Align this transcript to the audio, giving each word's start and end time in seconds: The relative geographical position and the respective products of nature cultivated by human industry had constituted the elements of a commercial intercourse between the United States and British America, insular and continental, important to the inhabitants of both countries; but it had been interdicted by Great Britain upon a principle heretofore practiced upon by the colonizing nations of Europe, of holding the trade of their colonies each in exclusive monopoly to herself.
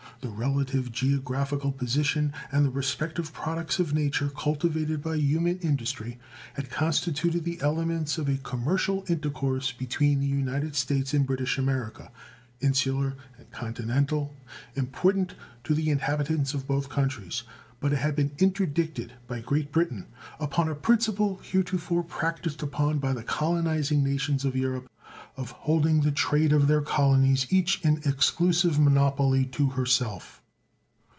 The 0.21 0.29
relative 0.29 0.91
geographical 0.91 1.71
position 1.71 2.31
and 2.51 2.63
the 2.63 2.69
respective 2.69 3.33
products 3.33 3.79
of 3.79 3.91
nature 3.91 4.29
cultivated 4.29 5.01
by 5.01 5.15
human 5.15 5.57
industry 5.61 6.19
had 6.53 6.69
constituted 6.69 7.43
the 7.43 7.59
elements 7.59 8.19
of 8.19 8.29
a 8.29 8.37
commercial 8.37 9.03
intercourse 9.07 9.71
between 9.71 10.19
the 10.19 10.27
United 10.27 10.75
States 10.75 11.15
and 11.15 11.25
British 11.25 11.57
America, 11.57 12.11
insular 12.59 13.15
and 13.39 13.49
continental, 13.49 14.35
important 14.75 15.33
to 15.63 15.73
the 15.73 15.89
inhabitants 15.89 16.53
of 16.53 16.67
both 16.67 16.87
countries; 16.87 17.41
but 17.79 17.91
it 17.91 17.95
had 17.97 18.15
been 18.15 18.29
interdicted 18.37 19.13
by 19.25 19.39
Great 19.39 19.71
Britain 19.71 20.05
upon 20.39 20.69
a 20.69 20.75
principle 20.75 21.37
heretofore 21.41 22.03
practiced 22.03 22.61
upon 22.61 22.99
by 22.99 23.11
the 23.11 23.23
colonizing 23.23 24.03
nations 24.03 24.45
of 24.45 24.55
Europe, 24.55 24.87
of 25.37 25.51
holding 25.51 26.01
the 26.01 26.11
trade 26.11 26.51
of 26.51 26.67
their 26.67 26.81
colonies 26.81 27.47
each 27.49 27.81
in 27.85 28.01
exclusive 28.05 28.77
monopoly 28.77 29.45
to 29.45 29.69
herself. 29.71 30.39